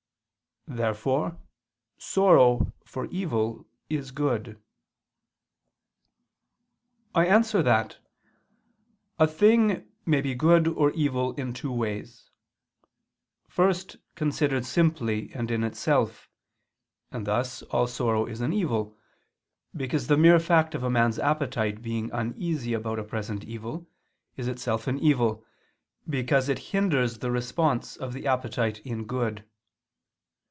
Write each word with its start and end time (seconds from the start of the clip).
Therefore 0.67 1.37
sorrow 1.97 2.71
for 2.85 3.07
evil 3.07 3.67
is 3.89 4.11
good. 4.11 4.61
I 7.13 7.25
answer 7.27 7.61
that, 7.63 7.97
A 9.19 9.27
thing 9.27 9.91
may 10.05 10.21
be 10.21 10.33
good 10.33 10.69
or 10.69 10.91
evil 10.91 11.33
in 11.33 11.51
two 11.53 11.73
ways: 11.73 12.29
first 13.49 13.97
considered 14.15 14.63
simply 14.65 15.33
and 15.33 15.51
in 15.51 15.65
itself; 15.65 16.29
and 17.11 17.27
thus 17.27 17.63
all 17.63 17.87
sorrow 17.87 18.25
is 18.25 18.39
an 18.39 18.53
evil, 18.53 18.95
because 19.75 20.07
the 20.07 20.15
mere 20.15 20.39
fact 20.39 20.73
of 20.73 20.83
a 20.83 20.89
man's 20.91 21.19
appetite 21.19 21.81
being 21.81 22.09
uneasy 22.13 22.73
about 22.73 22.99
a 22.99 23.03
present 23.03 23.43
evil, 23.43 23.89
is 24.37 24.47
itself 24.47 24.87
an 24.87 24.99
evil, 24.99 25.43
because 26.07 26.47
it 26.47 26.59
hinders 26.69 27.17
the 27.17 27.31
response 27.31 27.97
of 27.97 28.13
the 28.13 28.25
appetite 28.25 28.79
in 28.85 29.05
good. 29.05 29.43